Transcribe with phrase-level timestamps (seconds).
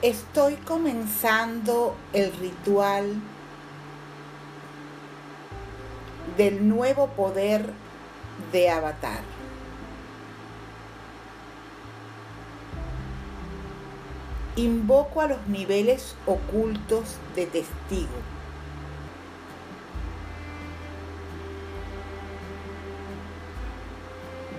[0.00, 3.20] Estoy comenzando el ritual
[6.36, 7.72] del nuevo poder
[8.52, 9.22] de Avatar.
[14.54, 18.06] Invoco a los niveles ocultos de testigo.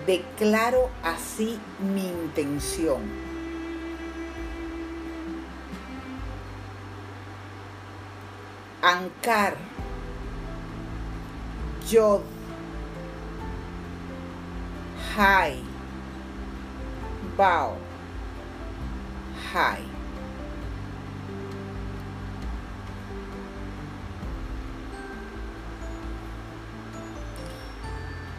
[0.05, 3.28] Declaro así mi intención.
[8.81, 9.57] Ankar,
[11.91, 12.23] Yod,
[15.17, 15.61] Hai,
[17.35, 17.77] Bao,
[19.53, 19.83] Hai.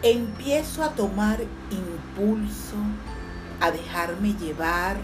[0.01, 1.39] Empiezo a tomar
[1.69, 2.77] impulso,
[3.59, 4.97] a dejarme llevar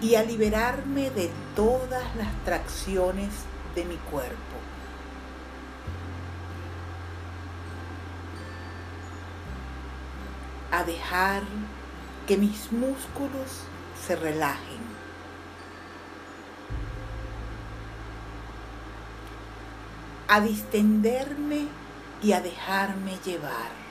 [0.00, 3.30] y a liberarme de todas las tracciones
[3.74, 4.36] de mi cuerpo.
[10.70, 11.42] A dejar
[12.26, 13.62] que mis músculos
[14.06, 14.78] se relajen.
[20.28, 21.66] A distenderme
[22.22, 23.87] y a dejarme llevar.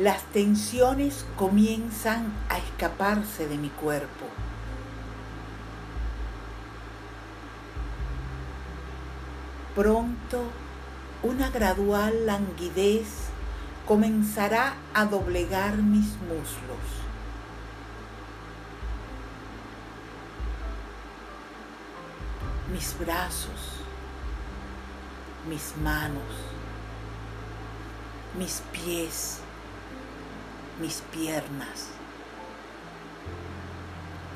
[0.00, 4.26] Las tensiones comienzan a escaparse de mi cuerpo.
[9.74, 10.44] Pronto
[11.22, 13.06] una gradual languidez
[13.86, 17.02] comenzará a doblegar mis muslos.
[22.72, 23.82] Mis brazos,
[25.48, 26.22] mis manos,
[28.38, 29.40] mis pies,
[30.80, 31.88] mis piernas,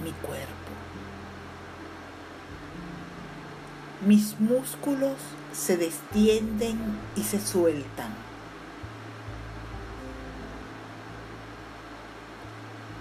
[0.02, 0.52] mi cuerpo.
[4.04, 5.16] Mis músculos
[5.52, 6.78] se destienden
[7.16, 8.14] y se sueltan.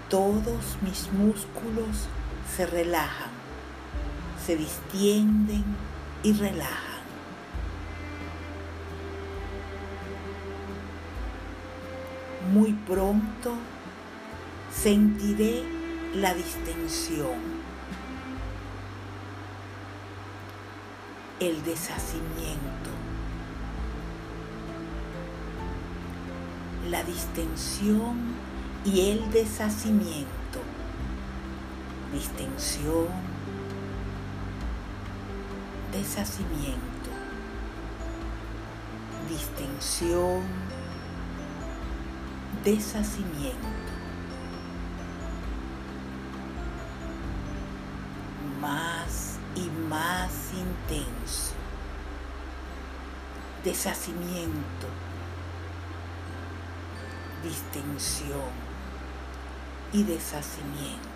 [0.08, 2.08] Todos mis músculos
[2.56, 3.30] se relajan,
[4.44, 5.64] se distienden
[6.22, 6.95] y relajan.
[12.56, 13.52] Muy pronto
[14.72, 15.62] sentiré
[16.14, 17.36] la distensión,
[21.38, 22.90] el deshacimiento,
[26.88, 28.16] la distensión
[28.86, 30.62] y el deshacimiento,
[32.10, 33.08] distensión,
[35.92, 37.10] deshacimiento,
[39.28, 40.75] distensión,
[42.66, 43.92] deshacimiento.
[48.60, 51.52] Más y más intenso.
[53.62, 54.88] Deshacimiento.
[57.44, 58.50] Distensión
[59.92, 61.06] y deshacimiento.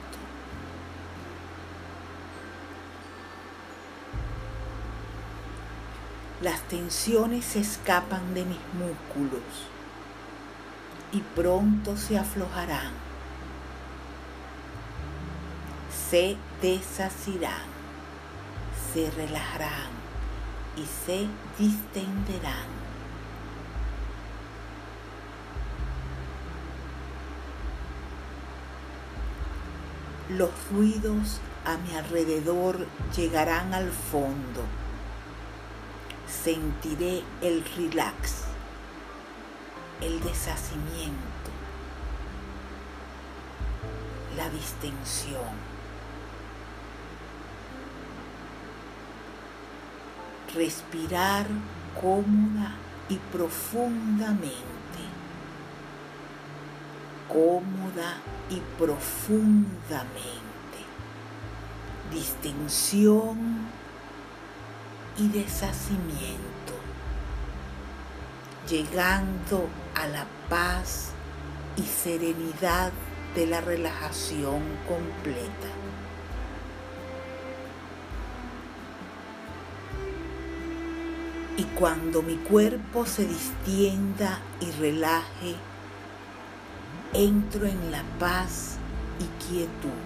[6.42, 9.42] Las tensiones se escapan de mis músculos
[11.12, 12.92] y pronto se aflojarán,
[16.10, 17.68] se desasirán,
[18.92, 19.90] se relajarán
[20.76, 21.26] y se
[21.58, 22.80] distenderán.
[30.28, 34.62] Los ruidos a mi alrededor llegarán al fondo.
[36.28, 38.44] Sentiré el relax
[40.00, 41.50] el deshacimiento,
[44.36, 45.70] la distensión.
[50.54, 51.46] Respirar
[52.00, 52.72] cómoda
[53.08, 54.64] y profundamente,
[57.28, 58.16] cómoda
[58.48, 60.40] y profundamente.
[62.10, 63.68] Distensión
[65.18, 66.60] y deshacimiento
[68.70, 69.68] llegando
[70.00, 71.10] a la paz
[71.76, 72.90] y serenidad
[73.34, 75.68] de la relajación completa.
[81.58, 85.56] Y cuando mi cuerpo se distienda y relaje,
[87.12, 88.78] entro en la paz
[89.18, 90.00] y quietud,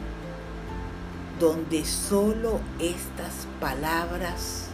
[1.38, 4.70] donde solo estas palabras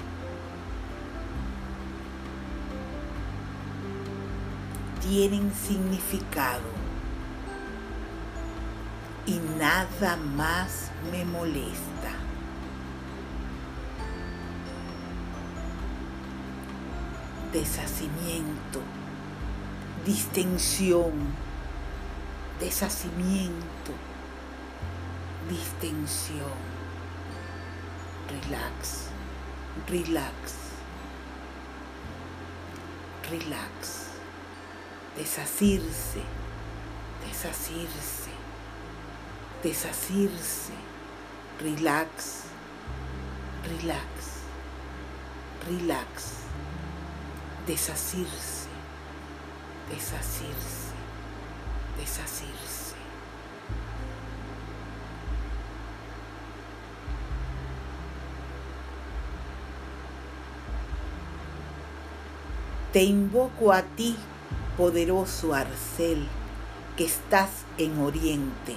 [5.01, 6.69] tienen significado
[9.27, 12.13] y nada más me molesta.
[17.53, 18.81] Deshacimiento,
[20.05, 21.13] distensión,
[22.61, 23.93] deshacimiento,
[25.49, 26.71] distensión.
[28.29, 29.09] Relax,
[29.89, 30.55] relax,
[33.29, 34.10] relax.
[35.21, 36.23] Desasirse,
[37.29, 38.31] desasirse,
[39.63, 40.73] desasirse.
[41.61, 42.45] Relax,
[43.69, 44.45] relax,
[45.67, 46.37] relax.
[47.67, 48.69] Desasirse,
[49.91, 50.95] desasirse,
[51.99, 52.95] desasirse.
[62.95, 64.17] Te invoco a ti,
[64.81, 66.27] poderoso arcel,
[66.97, 68.77] que estás en Oriente.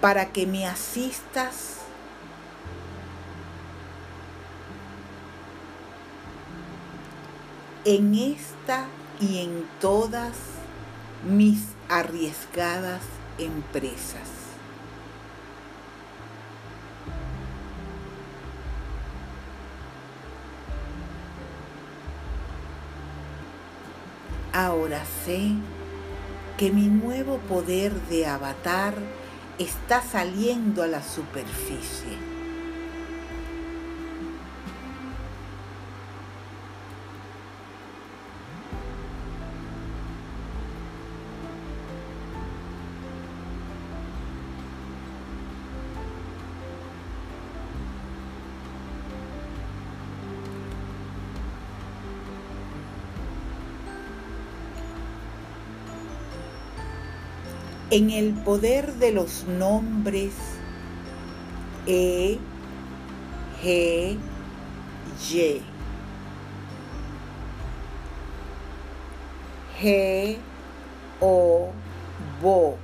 [0.00, 1.78] para que me asistas
[7.84, 8.86] en esta
[9.20, 10.36] y en todas
[11.28, 13.02] mis arriesgadas
[13.38, 14.47] empresas.
[24.58, 25.52] Ahora sé
[26.56, 28.92] que mi nuevo poder de avatar
[29.56, 32.27] está saliendo a la superficie.
[57.90, 60.34] En el poder de los nombres
[61.86, 62.38] E,
[63.62, 64.18] G,
[65.30, 65.62] Y.
[69.80, 70.36] G,
[71.20, 71.70] O,
[72.42, 72.76] Bo.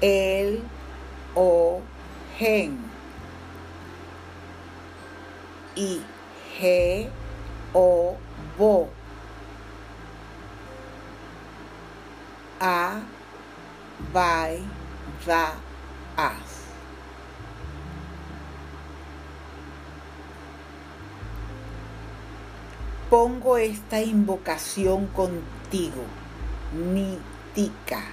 [0.00, 0.62] El,
[1.34, 1.80] O,
[2.38, 2.78] Gen.
[5.74, 6.00] Y
[6.60, 7.08] G,
[7.72, 8.16] O,
[8.56, 9.01] Bo.
[12.62, 13.02] A,
[14.12, 14.60] by,
[15.26, 15.46] the,
[16.16, 16.62] as.
[23.10, 26.04] Pongo esta invocación contigo,
[26.72, 28.04] Nitika,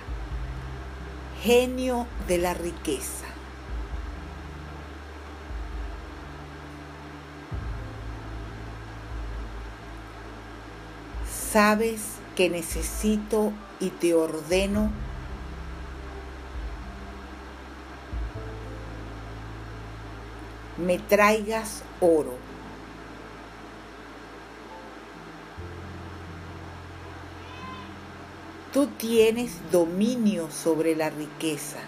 [1.42, 3.28] genio de la riqueza.
[11.52, 14.92] Sabes que necesito y te ordeno
[20.80, 22.34] me traigas oro.
[28.74, 31.80] Tú tienes dominio sobre la riqueza.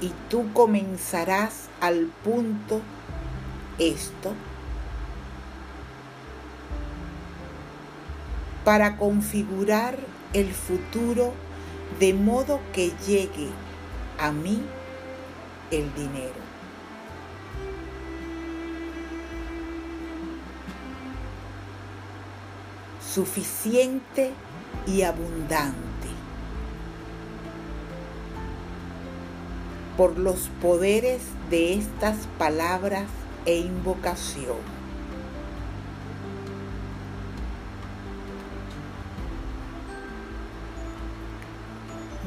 [0.00, 2.80] Y tú comenzarás al punto
[3.78, 4.32] esto
[8.68, 9.96] para configurar
[10.34, 11.32] el futuro
[12.00, 13.48] de modo que llegue
[14.18, 14.62] a mí
[15.70, 16.34] el dinero.
[23.00, 24.32] Suficiente
[24.86, 26.08] y abundante
[29.96, 33.06] por los poderes de estas palabras
[33.46, 34.77] e invocación.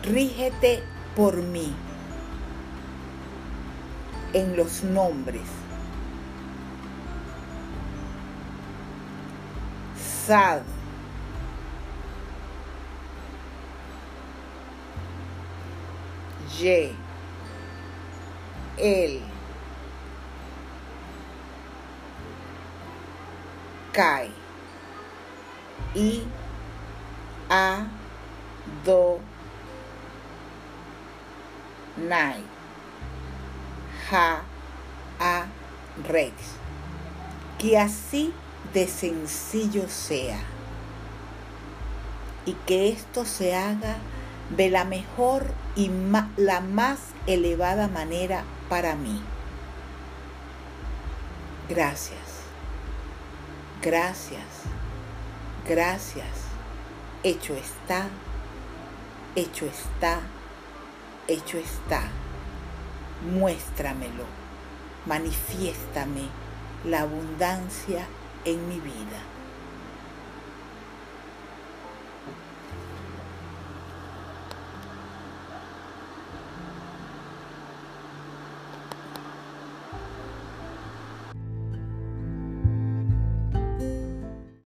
[0.03, 0.83] Rígete
[1.15, 1.73] por mí
[4.33, 5.43] en los nombres.
[10.25, 10.61] Sad.
[27.49, 27.85] A.
[31.97, 32.43] Nai,
[34.09, 34.41] Ja,
[35.19, 35.45] A,
[36.07, 36.33] Rex.
[37.59, 38.33] Que así
[38.73, 40.39] de sencillo sea.
[42.45, 43.97] y que esto se haga
[44.55, 45.89] de la mejor y
[46.37, 49.21] la más elevada manera para mí.
[51.69, 52.19] Gracias,
[53.81, 54.43] gracias,
[55.67, 56.27] gracias.
[57.23, 58.07] Hecho está,
[59.35, 60.19] hecho está,
[61.31, 62.03] hecho está.
[63.33, 64.25] Muéstramelo,
[65.05, 66.27] manifiéstame
[66.85, 68.05] la abundancia
[68.45, 69.19] en mi vida.